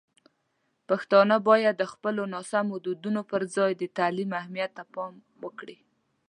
[0.89, 5.77] پښتانه باید د خپلو ناسمو دودونو پر ځای د تعلیم اهمیت ته پام وکړي.